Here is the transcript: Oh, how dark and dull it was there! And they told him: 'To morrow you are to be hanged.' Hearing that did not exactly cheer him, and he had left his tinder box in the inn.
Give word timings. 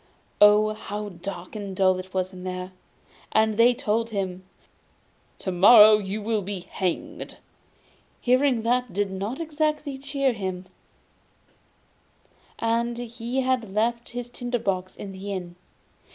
Oh, 0.41 0.73
how 0.73 1.09
dark 1.09 1.55
and 1.55 1.75
dull 1.75 1.99
it 1.99 2.11
was 2.11 2.31
there! 2.31 2.71
And 3.33 3.55
they 3.55 3.75
told 3.75 4.09
him: 4.09 4.43
'To 5.37 5.51
morrow 5.51 5.97
you 5.99 6.27
are 6.31 6.35
to 6.37 6.41
be 6.41 6.61
hanged.' 6.61 7.37
Hearing 8.19 8.63
that 8.63 8.93
did 8.93 9.11
not 9.11 9.39
exactly 9.39 9.99
cheer 9.99 10.33
him, 10.33 10.65
and 12.57 12.97
he 12.97 13.41
had 13.41 13.75
left 13.75 14.09
his 14.09 14.31
tinder 14.31 14.57
box 14.57 14.95
in 14.95 15.11
the 15.11 15.33
inn. 15.33 15.55